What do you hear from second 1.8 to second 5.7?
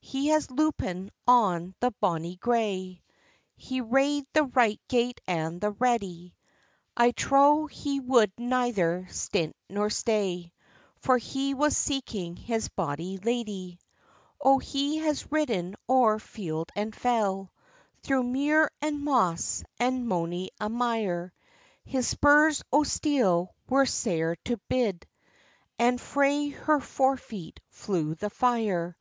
the bonny gray, He rade the right gate and